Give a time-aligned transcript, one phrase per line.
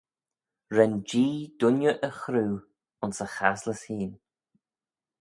[0.75, 2.55] Ren Jee dooinney y chroo
[3.01, 4.17] ayns e chaslys hene.